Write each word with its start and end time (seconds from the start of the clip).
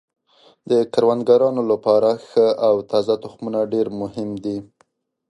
د 0.69 0.71
کروندګرانو 0.93 1.61
لپاره 1.71 2.09
ښه 2.27 2.47
او 2.67 2.75
تازه 2.91 3.13
تخمونه 3.23 3.59
ډیر 3.73 3.87
مهم 4.01 4.29
دي. 4.43 4.57